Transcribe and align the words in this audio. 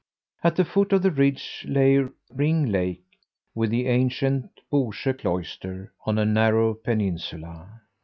At 0.43 0.55
the 0.55 0.65
foot 0.65 0.93
of 0.93 1.03
the 1.03 1.11
ridge 1.11 1.63
lay 1.69 2.03
Ring 2.33 2.65
Lake 2.65 3.03
with 3.53 3.69
the 3.69 3.85
ancient 3.85 4.49
Bosjö 4.73 5.19
Cloister 5.19 5.93
on 6.07 6.17
a 6.17 6.25
narrow 6.25 6.73
peninsula. 6.73 7.81